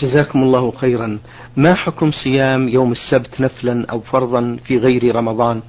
جزاكم 0.00 0.42
الله 0.42 0.72
خيرا. 0.72 1.18
ما 1.56 1.74
حكم 1.74 2.10
صيام 2.10 2.68
يوم 2.68 2.92
السبت 2.92 3.40
نفلا 3.40 3.86
أو 3.90 4.00
فرضا 4.00 4.58
في 4.64 4.78
غير 4.78 5.16
رمضان؟ 5.16 5.62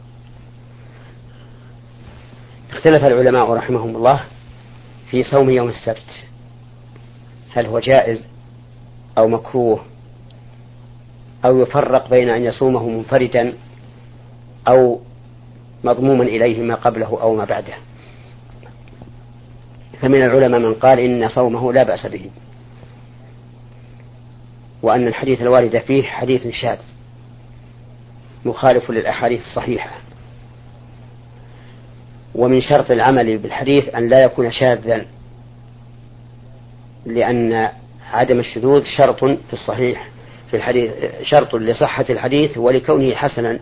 اختلف 2.71 3.05
العلماء 3.05 3.53
رحمهم 3.53 3.95
الله 3.95 4.23
في 5.09 5.23
صوم 5.23 5.49
يوم 5.49 5.69
السبت. 5.69 6.23
هل 7.53 7.65
هو 7.65 7.79
جائز 7.79 8.27
أو 9.17 9.27
مكروه؟ 9.27 9.79
أو 11.45 11.59
يفرق 11.59 12.09
بين 12.09 12.29
أن 12.29 12.43
يصومه 12.43 12.89
منفردا 12.89 13.53
أو 14.67 14.99
مضموما 15.83 16.23
إليه 16.23 16.61
ما 16.61 16.75
قبله 16.75 17.21
أو 17.21 17.35
ما 17.35 17.45
بعده. 17.45 17.73
فمن 20.01 20.21
العلماء 20.23 20.59
من 20.59 20.73
قال 20.73 20.99
إن 20.99 21.29
صومه 21.29 21.73
لا 21.73 21.83
بأس 21.83 22.05
به. 22.05 22.29
وأن 24.81 25.07
الحديث 25.07 25.41
الوارد 25.41 25.79
فيه 25.79 26.03
حديث 26.03 26.47
شاذ. 26.47 26.79
مخالف 28.45 28.91
للأحاديث 28.91 29.41
الصحيحة. 29.41 29.91
ومن 32.35 32.61
شرط 32.61 32.91
العمل 32.91 33.37
بالحديث 33.37 33.95
أن 33.95 34.09
لا 34.09 34.23
يكون 34.23 34.51
شاذا. 34.51 35.05
لأن 37.05 37.69
عدم 38.11 38.39
الشذوذ 38.39 38.83
شرط 38.97 39.25
في 39.25 39.53
الصحيح 39.53 40.07
في 40.49 40.57
الحديث 40.57 40.91
شرط 41.21 41.55
لصحة 41.55 42.05
الحديث 42.09 42.57
ولكونه 42.57 43.15
حسنا. 43.15 43.59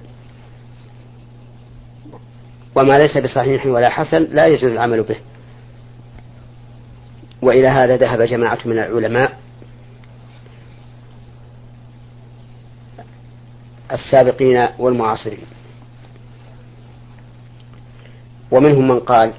وما 2.75 2.97
ليس 2.97 3.17
بصحيح 3.17 3.65
ولا 3.65 3.89
حسن 3.89 4.27
لا 4.31 4.47
يجوز 4.47 4.71
العمل 4.71 5.03
به. 5.03 5.15
وإلى 7.41 7.67
هذا 7.67 7.97
ذهب 7.97 8.21
جماعة 8.21 8.59
من 8.65 8.79
العلماء. 8.79 9.39
السابقين 13.91 14.67
والمعاصرين. 14.79 15.45
ومنهم 18.51 18.87
من 18.87 18.99
قال 18.99 19.33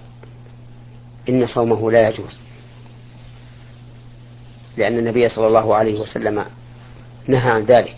إن 1.28 1.46
صومه 1.46 1.90
لا 1.90 2.08
يجوز. 2.08 2.38
لأن 4.76 4.98
النبي 4.98 5.28
صلى 5.28 5.46
الله 5.46 5.74
عليه 5.74 6.00
وسلم 6.00 6.44
نهى 7.28 7.50
عن 7.50 7.62
ذلك. 7.62 7.96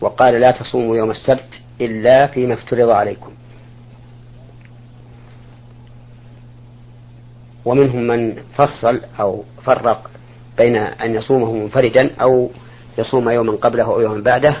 وقال 0.00 0.34
لا 0.34 0.50
تصوموا 0.50 0.96
يوم 0.96 1.10
السبت 1.10 1.60
إلا 1.80 2.26
فيما 2.26 2.54
افترض 2.54 2.88
عليكم. 2.88 3.32
ومنهم 7.64 8.06
من 8.06 8.42
فصل 8.56 9.00
أو 9.20 9.44
فرق 9.64 10.10
بين 10.58 10.76
أن 10.76 11.14
يصومه 11.14 11.52
منفردا 11.52 12.14
أو 12.20 12.50
يصوم 12.98 13.28
يوما 13.28 13.52
قبله 13.52 13.84
أو 13.84 14.00
يوما 14.00 14.20
بعده. 14.22 14.56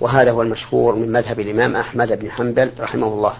وهذا 0.00 0.30
هو 0.30 0.42
المشهور 0.42 0.94
من 0.94 1.12
مذهب 1.12 1.40
الإمام 1.40 1.76
أحمد 1.76 2.12
بن 2.18 2.30
حنبل 2.30 2.70
رحمه 2.80 3.06
الله. 3.06 3.34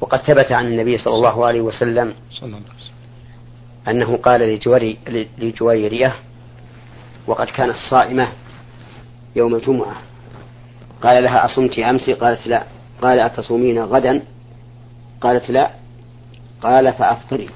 وقد 0.00 0.18
ثبت 0.18 0.52
عن 0.52 0.66
النبي 0.66 0.98
صلى 0.98 1.14
الله 1.14 1.46
عليه 1.46 1.60
وسلم 1.60 2.14
أنه 3.88 4.16
قال 4.16 4.60
لجويرية 5.38 6.14
وقد 7.26 7.46
كانت 7.46 7.76
صائمة 7.90 8.28
يوم 9.36 9.54
الجمعة 9.54 9.96
قال 11.04 11.24
لها 11.24 11.44
أصمت 11.44 11.78
أمس 11.78 12.10
قالت 12.10 12.46
لا. 12.46 12.64
قال 13.02 13.20
أتصومين 13.20 13.78
غدا؟ 13.82 14.22
قالت 15.20 15.50
لا. 15.50 15.70
قال 16.60 16.92
فأفطري. 16.92 17.48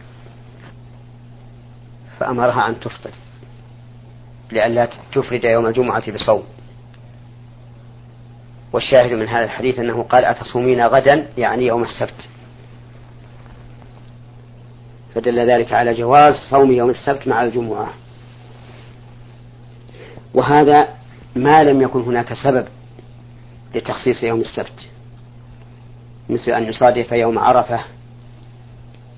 فأمرها 2.18 2.68
أن 2.68 2.80
تفطر. 2.80 3.10
لئلا 4.52 4.88
تفرد 5.12 5.44
يوم 5.44 5.66
الجمعة 5.66 6.12
بصوم. 6.12 6.42
والشاهد 8.72 9.12
من 9.12 9.28
هذا 9.28 9.44
الحديث 9.44 9.78
أنه 9.78 10.02
قال 10.02 10.24
أتصومين 10.24 10.86
غدا 10.86 11.26
يعني 11.38 11.66
يوم 11.66 11.82
السبت. 11.82 12.28
فدل 15.14 15.50
ذلك 15.50 15.72
على 15.72 15.92
جواز 15.92 16.34
صوم 16.50 16.72
يوم 16.72 16.90
السبت 16.90 17.28
مع 17.28 17.42
الجمعة. 17.42 17.88
وهذا 20.34 20.88
ما 21.36 21.64
لم 21.64 21.82
يكن 21.82 22.00
هناك 22.00 22.34
سبب 22.34 22.66
لتخصيص 23.74 24.22
يوم 24.22 24.40
السبت. 24.40 24.88
مثل 26.28 26.50
أن 26.50 26.64
يصادف 26.64 27.12
يوم 27.12 27.38
عرفة 27.38 27.80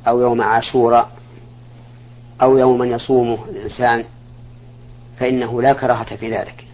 أو 0.09 0.21
يوم 0.21 0.43
عاشوراء 0.43 1.11
أو 2.43 2.59
يوما 2.59 2.87
يصومه 2.87 3.39
الإنسان 3.49 4.05
فإنه 5.19 5.63
لا 5.63 5.73
كراهة 5.73 6.17
في 6.17 6.37
ذلك. 6.37 6.67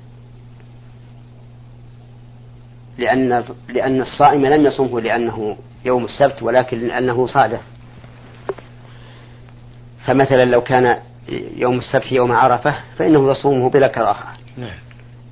لأن 2.99 3.45
لأن 3.69 4.01
الصائم 4.01 4.47
لم 4.47 4.67
يصومه 4.67 5.01
لأنه 5.01 5.57
يوم 5.85 6.05
السبت 6.05 6.43
ولكن 6.43 6.79
لأنه 6.79 7.27
صادف. 7.27 7.61
فمثلا 10.05 10.45
لو 10.45 10.61
كان 10.61 10.99
يوم 11.57 11.79
السبت 11.79 12.13
يوم 12.13 12.33
عرفة 12.33 12.75
فإنه 12.99 13.31
يصومه 13.31 13.71
بلا 13.71 13.89
كراهة. 13.89 14.33
نعم. 14.57 14.86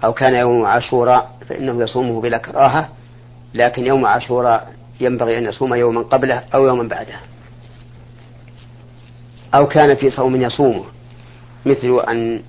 أو 0.05 0.13
كان 0.13 0.35
يوم 0.35 0.67
عاشوراء 0.67 1.39
فإنه 1.49 1.83
يصومه 1.83 2.21
بلا 2.21 2.39
كراهة 2.39 2.89
لكن 3.55 3.87
يوم 3.87 4.07
عاشوراء 4.07 4.75
ينبغي 5.01 5.39
أن 5.39 5.45
يصوم 5.45 5.75
يوما 5.75 6.03
قبله 6.03 6.45
أو 6.55 6.67
يوما 6.67 6.89
بعده. 6.89 7.15
أو 9.55 9.67
كان 9.67 9.95
في 9.95 10.11
صوم 10.11 10.37
يصومه 10.37 10.85
مثل 11.67 12.01
أن 12.09 12.43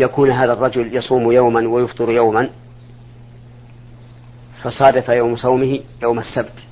يكون 0.00 0.30
هذا 0.30 0.52
الرجل 0.52 0.96
يصوم 0.96 1.32
يوما 1.32 1.68
ويفطر 1.68 2.10
يوما 2.10 2.48
فصادف 4.62 5.08
يوم 5.08 5.36
صومه 5.36 5.80
يوم 6.02 6.18
السبت 6.18 6.66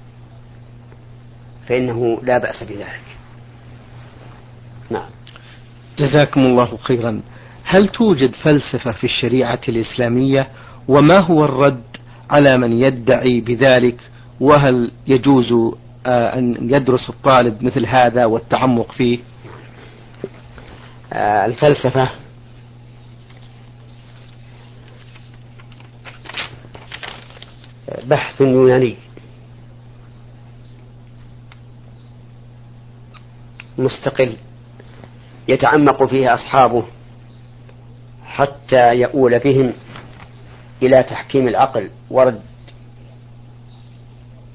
فإنه 1.69 2.19
لا 2.23 2.39
بأس 2.39 2.63
بذلك. 2.63 3.17
نعم. 4.91 5.11
جزاكم 5.99 6.41
الله 6.41 6.77
خيرا. 6.77 7.23
هل 7.71 7.89
توجد 7.89 8.35
فلسفة 8.35 8.93
في 8.93 9.05
الشريعة 9.05 9.61
الإسلامية؟ 9.69 10.49
وما 10.89 11.21
هو 11.23 11.45
الرد 11.45 11.83
على 12.31 12.59
من 12.59 12.73
يدعي 12.73 13.41
بذلك؟ 13.41 14.01
وهل 14.41 14.93
يجوز 15.07 15.53
آه، 16.07 16.39
أن 16.39 16.71
يدرس 16.71 17.11
الطالب 17.11 17.63
مثل 17.65 17.87
هذا 17.87 18.25
والتعمق 18.25 18.93
فيه؟ 18.93 19.19
آه، 21.13 21.47
الفلسفة. 21.47 22.11
بحث 28.05 28.41
يوناني. 28.41 28.97
مستقل. 33.79 34.37
يتعمق 35.49 36.05
فيه 36.05 36.35
أصحابه. 36.35 36.85
حتى 38.41 38.95
يؤول 38.95 39.39
بهم 39.39 39.73
إلى 40.83 41.03
تحكيم 41.03 41.49
العقل 41.49 41.91
ورد 42.11 42.41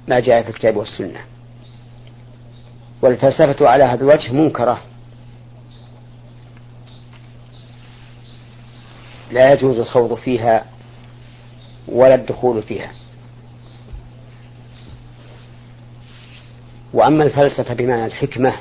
ما 0.08 0.20
جاء 0.20 0.44
في 0.44 0.50
الكتاب 0.50 0.78
والسنة. 0.78 1.20
والفلسفة 3.02 3.70
على 3.70 3.84
هذا 3.84 4.02
الوجه 4.04 4.32
منكرة. 4.32 4.82
لا 9.32 9.54
يجوز 9.54 9.78
الخوض 9.78 10.14
فيها 10.18 10.66
ولا 11.88 12.16
الدخول 12.16 12.64
فيها. 12.64 12.92
وأما 16.94 17.24
الفلسفة 17.24 17.74
بمعنى 17.74 18.06
الحكمة 18.06 18.56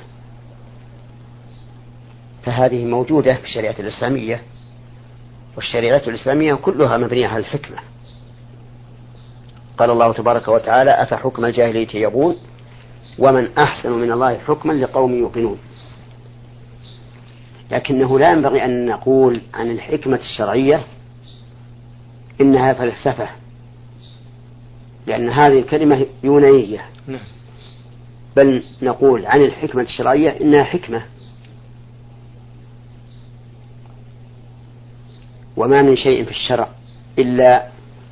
فهذه 2.42 2.84
موجودة 2.84 3.34
في 3.34 3.44
الشريعة 3.44 3.74
الإسلامية. 3.78 4.42
والشريعة 5.56 6.02
الإسلامية 6.06 6.54
كلها 6.54 6.96
مبنية 6.96 7.26
على 7.26 7.38
الحكمة. 7.38 7.76
قال 9.78 9.90
الله 9.90 10.12
تبارك 10.12 10.48
وتعالى 10.48 10.90
أفحكم 10.90 11.44
الجاهلية 11.44 11.88
يبغون 11.94 12.36
ومن 13.18 13.58
أحسن 13.58 13.92
من 13.92 14.12
الله 14.12 14.38
حكما 14.38 14.72
لقوم 14.72 15.14
يوقنون. 15.14 15.58
لكنه 17.70 18.18
لا 18.18 18.32
ينبغي 18.32 18.64
أن 18.64 18.86
نقول 18.86 19.40
عن 19.54 19.70
الحكمة 19.70 20.16
الشرعية 20.16 20.84
إنها 22.40 22.72
فلسفة 22.72 23.28
لأن 25.06 25.28
هذه 25.28 25.58
الكلمة 25.58 26.06
يونانية. 26.24 26.84
نعم. 27.06 27.20
بل 28.36 28.62
نقول 28.82 29.26
عن 29.26 29.42
الحكمة 29.42 29.82
الشرعية 29.82 30.30
إنها 30.40 30.64
حكمة. 30.64 31.02
وما 35.56 35.82
من 35.82 35.96
شيء 35.96 36.24
في 36.24 36.30
الشرع 36.30 36.68
إلا 37.18 37.66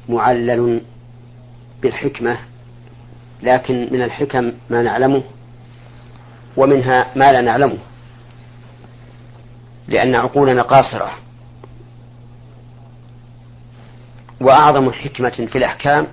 معلل 0.08 0.80
بالحكمة 1.82 2.38
لكن 3.42 3.88
من 3.92 4.02
الحكم 4.02 4.52
ما 4.70 4.82
نعلمه 4.82 5.22
ومنها 6.56 7.06
ما 7.16 7.32
لا 7.32 7.40
نعلمه 7.40 7.78
لأن 9.88 10.14
عقولنا 10.14 10.62
قاصرة. 10.62 11.10
وأعظم 14.40 14.92
حكمة 14.92 15.30
في 15.30 15.58
الأحكام 15.58 16.06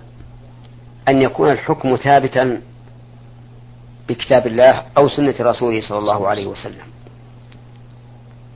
أن 1.08 1.22
يكون 1.22 1.52
الحكم 1.52 1.96
ثابتا 1.96 2.62
بكتاب 4.10 4.48
الله 4.48 4.84
أو 4.98 5.08
سنة 5.08 5.36
رسوله 5.40 5.82
صلى 5.82 5.98
الله 5.98 6.28
عليه 6.28 6.48
وسلم 6.48 6.86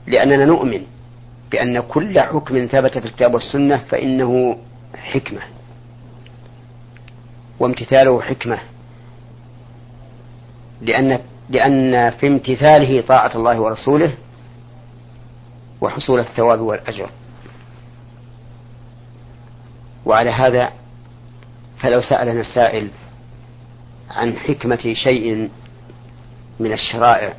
لأننا 0.06 0.44
نؤمن 0.44 0.86
بأن 1.50 1.80
كل 1.80 2.20
حكم 2.20 2.66
ثبت 2.66 2.98
في 2.98 3.06
الكتاب 3.06 3.34
والسنة 3.34 3.76
فإنه 3.76 4.56
حكمة. 4.96 5.40
وامتثاله 7.60 8.20
حكمة. 8.20 8.58
لأن 10.80 11.20
لأن 11.50 12.10
في 12.10 12.26
امتثاله 12.26 13.00
طاعة 13.00 13.30
الله 13.34 13.60
ورسوله 13.60 14.14
وحصول 15.80 16.20
الثواب 16.20 16.60
والأجر. 16.60 17.10
وعلى 20.06 20.30
هذا 20.30 20.72
فلو 21.78 22.00
سألنا 22.00 22.40
السائل 22.40 22.90
عن 24.10 24.36
حكمة 24.36 24.94
شيء 24.94 25.50
من 26.60 26.72
الشرائع 26.72 27.34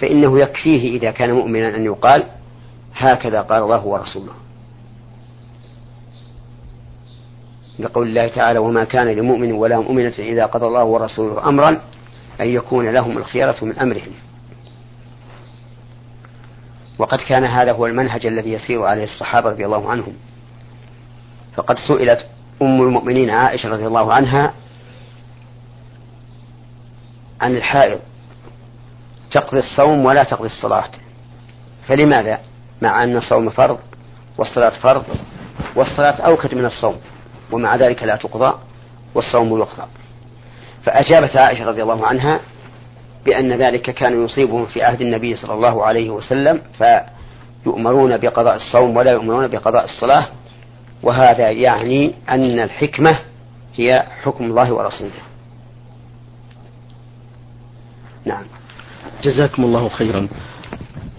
فإنه 0.00 0.40
يكفيه 0.40 0.98
إذا 0.98 1.10
كان 1.10 1.32
مؤمنا 1.32 1.76
أن 1.76 1.84
يقال 1.84 2.24
هكذا 2.94 3.40
قال 3.40 3.62
الله 3.62 3.86
ورسوله. 3.86 4.32
لقول 7.78 8.08
الله 8.08 8.28
تعالى 8.28 8.58
وما 8.58 8.84
كان 8.84 9.06
لمؤمن 9.06 9.52
ولا 9.52 9.78
مؤمنة 9.78 10.14
إذا 10.18 10.46
قضى 10.46 10.66
الله 10.66 10.84
ورسوله 10.84 11.48
أمرا 11.48 11.80
أن 12.40 12.46
يكون 12.46 12.88
لهم 12.88 13.18
الخيرة 13.18 13.56
من 13.62 13.78
أمرهم. 13.78 14.12
وقد 16.98 17.18
كان 17.18 17.44
هذا 17.44 17.72
هو 17.72 17.86
المنهج 17.86 18.26
الذي 18.26 18.52
يسير 18.52 18.84
عليه 18.84 19.04
الصحابة 19.04 19.50
رضي 19.50 19.66
الله 19.66 19.90
عنهم. 19.90 20.12
فقد 21.54 21.76
سئلت 21.88 22.26
أم 22.62 22.82
المؤمنين 22.82 23.30
عائشة 23.30 23.68
رضي 23.68 23.86
الله 23.86 24.12
عنها 24.12 24.54
عن 27.40 27.56
الحائض. 27.56 28.00
تقضي 29.30 29.58
الصوم 29.58 30.04
ولا 30.04 30.24
تقضي 30.24 30.46
الصلاة. 30.46 30.90
فلماذا؟ 31.86 32.38
مع 32.82 33.04
أن 33.04 33.16
الصوم 33.16 33.50
فرض 33.50 33.78
والصلاة 34.38 34.70
فرض 34.70 35.04
والصلاة 35.76 36.20
أوكد 36.20 36.54
من 36.54 36.64
الصوم 36.64 36.96
ومع 37.52 37.76
ذلك 37.76 38.02
لا 38.02 38.16
تقضى 38.16 38.58
والصوم 39.14 39.58
يقضى. 39.58 39.86
فأجابت 40.84 41.36
عائشة 41.36 41.64
رضي 41.64 41.82
الله 41.82 42.06
عنها 42.06 42.40
بأن 43.24 43.52
ذلك 43.52 43.82
كان 43.82 44.24
يصيبهم 44.24 44.66
في 44.66 44.82
عهد 44.82 45.00
النبي 45.00 45.36
صلى 45.36 45.54
الله 45.54 45.84
عليه 45.84 46.10
وسلم 46.10 46.62
فيؤمرون 46.78 48.16
بقضاء 48.16 48.56
الصوم 48.56 48.96
ولا 48.96 49.12
يؤمرون 49.12 49.48
بقضاء 49.48 49.84
الصلاة 49.84 50.26
وهذا 51.02 51.50
يعني 51.50 52.14
أن 52.28 52.60
الحكمة 52.60 53.18
هي 53.76 54.06
حكم 54.22 54.44
الله 54.44 54.72
ورسوله. 54.72 55.10
نعم. 58.24 58.44
جزاكم 59.24 59.64
الله 59.64 59.88
خيرا. 59.88 60.28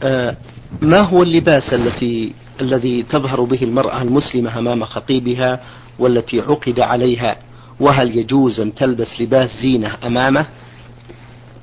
آه 0.04 0.36
ما 0.82 1.00
هو 1.00 1.24
اللباس 1.24 1.74
التي 1.74 2.34
الذي 2.62 3.04
تظهر 3.04 3.42
به 3.42 3.64
المرأة 3.64 4.02
المسلمة 4.02 4.60
أمام 4.60 4.86
خطيبها 4.86 5.60
والتي 6.00 6.40
عقد 6.42 6.80
عليها؟ 6.80 7.36
وهل 7.80 8.18
يجوز 8.18 8.60
أن 8.60 8.76
تلبس 8.76 9.22
لباس 9.22 9.50
زينة 9.62 9.96
أمامه؟ 10.06 10.46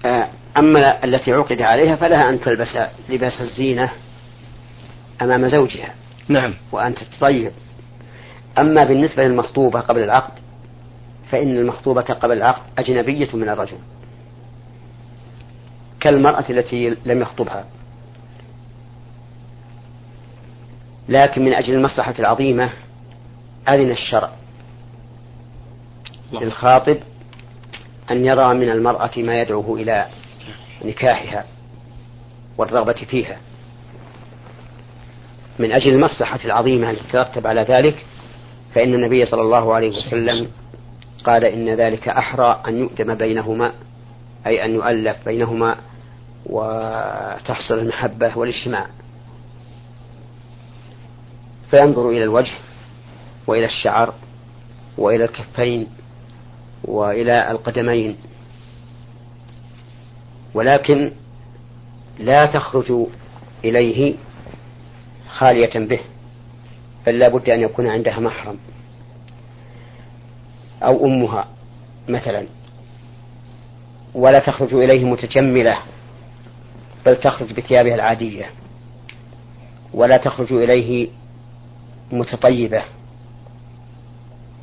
آه، 0.04 0.28
أما 0.56 1.04
التي 1.04 1.32
عقد 1.32 1.62
عليها 1.62 1.96
فلها 1.96 2.28
أن 2.28 2.40
تلبس 2.40 2.78
لباس 3.08 3.40
الزينة 3.40 3.90
أمام 5.22 5.48
زوجها. 5.48 5.94
نعم. 6.28 6.54
وأن 6.72 6.94
تتطيب. 6.94 7.52
أما 8.58 8.84
بالنسبة 8.84 9.24
للمخطوبة 9.24 9.80
قبل 9.80 10.02
العقد 10.02 10.32
فإن 11.30 11.58
المخطوبة 11.58 12.02
قبل 12.02 12.36
العقد 12.36 12.62
أجنبية 12.78 13.28
من 13.34 13.48
الرجل. 13.48 13.78
كالمرأة 16.06 16.44
التي 16.50 16.96
لم 17.04 17.20
يخطبها. 17.20 17.64
لكن 21.08 21.44
من 21.44 21.52
أجل 21.52 21.74
المصلحة 21.74 22.14
العظيمة 22.18 22.70
أذن 23.68 23.90
الشرع 23.90 24.30
للخاطب 26.32 26.96
أن 28.10 28.24
يرى 28.24 28.54
من 28.54 28.70
المرأة 28.70 29.10
ما 29.16 29.40
يدعوه 29.40 29.80
إلى 29.80 30.06
نكاحها 30.84 31.44
والرغبة 32.58 32.92
فيها. 32.92 33.36
من 35.58 35.72
أجل 35.72 35.92
المصلحة 35.92 36.40
العظيمة 36.44 36.90
التي 36.90 37.12
ترتب 37.12 37.46
على 37.46 37.60
ذلك 37.60 38.06
فإن 38.74 38.94
النبي 38.94 39.26
صلى 39.26 39.42
الله 39.42 39.74
عليه 39.74 39.90
وسلم 39.90 40.48
قال 41.24 41.44
إن 41.44 41.68
ذلك 41.68 42.08
أحرى 42.08 42.62
أن 42.68 42.78
يؤدم 42.78 43.14
بينهما 43.14 43.72
أي 44.46 44.64
أن 44.64 44.74
يؤلف 44.74 45.24
بينهما 45.24 45.76
وتحصل 46.46 47.78
المحبة 47.78 48.38
والاجتماع. 48.38 48.86
فينظر 51.70 52.08
إلى 52.08 52.22
الوجه 52.22 52.54
وإلى 53.46 53.64
الشعر 53.64 54.14
وإلى 54.98 55.24
الكفين 55.24 55.86
وإلى 56.84 57.50
القدمين. 57.50 58.16
ولكن 60.54 61.12
لا 62.18 62.46
تخرج 62.46 63.06
إليه 63.64 64.14
خالية 65.28 65.86
به 65.86 66.00
بل 67.06 67.18
لا 67.18 67.28
بد 67.28 67.50
أن 67.50 67.60
يكون 67.60 67.86
عندها 67.86 68.20
محرم. 68.20 68.58
أو 70.82 71.06
أمها 71.06 71.48
مثلا. 72.08 72.46
ولا 74.14 74.38
تخرج 74.38 74.74
إليه 74.74 75.04
متجملة. 75.04 75.78
بل 77.06 77.16
تخرج 77.16 77.52
بثيابها 77.52 77.94
العادية 77.94 78.50
ولا 79.94 80.16
تخرج 80.16 80.52
إليه 80.52 81.08
متطيبة 82.12 82.82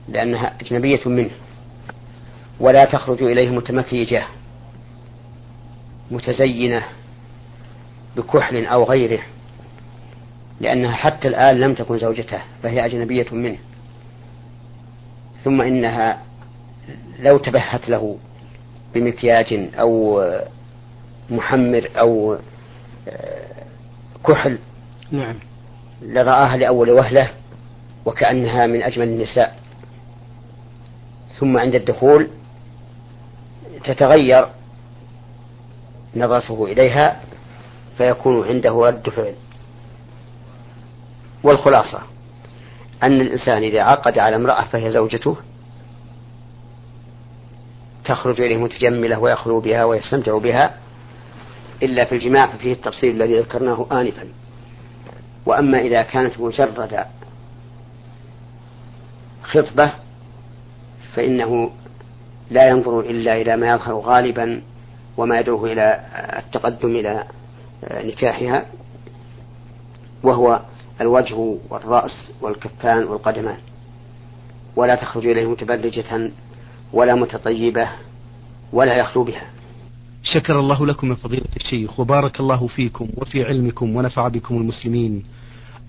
لأنها 0.08 0.54
أجنبية 0.62 1.00
منه 1.06 1.32
ولا 2.60 2.86
تخرج 2.86 3.24
إليه 3.24 3.50
متمكيجة 3.50 4.24
متزينة 6.12 6.84
بكحل 8.18 8.66
أو 8.66 8.84
غيره 8.84 9.20
لأنها 10.62 10.92
حتى 10.92 11.28
الآن 11.28 11.60
لم 11.60 11.74
تكن 11.74 11.98
زوجته 11.98 12.42
فهي 12.64 12.86
أجنبية 12.86 13.28
منه 13.32 13.58
ثم 15.44 15.62
إنها 15.62 16.22
لو 17.20 17.38
تبهت 17.38 17.90
له 17.90 18.18
بمكياج 18.96 19.70
أو 19.80 20.22
محمر 21.30 21.90
أو 22.00 22.38
آه، 23.08 23.64
كحل. 24.28 24.58
نعم. 25.12 25.36
لرآها 26.02 26.58
لأول 26.58 26.92
وهلة 26.92 27.30
وكأنها 28.06 28.68
من 28.68 28.84
أجمل 28.84 29.08
النساء. 29.08 29.60
ثم 31.40 31.58
عند 31.58 31.76
الدخول 31.76 32.28
تتغير 33.84 34.48
نظرته 36.16 36.66
إليها 36.66 37.22
فيكون 37.98 38.48
عنده 38.48 38.72
رد 38.72 39.10
فعل. 39.10 39.36
والخلاصة 41.44 42.00
أن 43.04 43.22
الإنسان 43.22 43.64
إذا 43.64 43.82
عقد 43.82 44.20
على 44.20 44.36
امرأة 44.36 44.64
فهي 44.64 44.92
زوجته 44.92 45.38
تخرج 48.06 48.42
إليه 48.42 48.58
متجملة 48.58 49.20
ويخلو 49.20 49.60
بها 49.60 49.84
ويستمتع 49.84 50.38
بها 50.38 50.78
إلا 51.84 52.06
في 52.06 52.16
الجماع 52.16 52.48
ففيه 52.48 52.74
التفصيل 52.74 53.16
الذي 53.16 53.40
ذكرناه 53.40 53.88
آنفا. 53.92 54.28
وأما 55.46 55.80
إذا 55.80 56.02
كانت 56.02 56.40
مجرد 56.40 57.06
خطبة 59.44 59.92
فإنه 61.16 61.72
لا 62.50 62.68
ينظر 62.68 63.00
إلا 63.00 63.42
إلى 63.42 63.56
ما 63.58 63.68
يظهر 63.68 63.94
غالبا 63.94 64.62
وما 65.18 65.40
يدعوه 65.40 65.72
إلى 65.72 66.00
التقدم 66.40 66.96
إلى 66.96 67.24
نكاحها 67.92 68.66
وهو 70.24 70.60
الوجه 71.02 71.58
والرأس 71.70 72.32
والكفان 72.42 73.04
والقدمان. 73.04 73.58
ولا 74.76 74.96
تخرج 74.96 75.28
إليه 75.28 75.46
متبرجة 75.46 76.32
ولا 76.94 77.16
متطيبة 77.16 77.90
ولا 78.74 78.96
يخلو 78.96 79.24
بها. 79.24 79.44
شكر 80.24 80.60
الله 80.60 80.86
لكم 80.86 81.08
من 81.10 81.16
فضيلة 81.16 81.46
الشيخ 81.56 82.00
وبارك 82.00 82.40
الله 82.40 82.68
فيكم 82.68 83.08
وفي 83.18 83.44
علمكم 83.46 83.96
ونفع 83.96 84.28
بكم 84.28 84.58
المسلمين. 84.58 85.24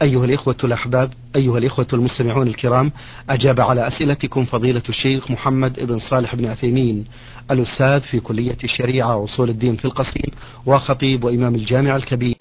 أيها 0.03 0.25
الإخوة 0.25 0.57
الأحباب 0.65 1.11
أيها 1.37 1.59
الإخوة 1.59 1.87
المستمعون 1.93 2.47
الكرام 2.49 2.93
أجاب 3.31 3.61
على 3.61 3.87
أسئلتكم 3.89 4.45
فضيلة 4.45 4.83
الشيخ 4.89 5.31
محمد 5.31 5.87
بن 5.87 5.99
صالح 5.99 6.35
بن 6.35 6.47
عثيمين 6.47 7.05
الأستاذ 7.51 8.01
في 8.01 8.21
كلية 8.21 8.57
الشريعة 8.65 9.17
وأصول 9.17 9.51
الدين 9.51 9.77
في 9.77 9.85
القصيم 9.85 10.31
وخطيب 10.67 11.25
وإمام 11.25 11.55
الجامع 11.55 11.97
الكبير. 11.97 12.33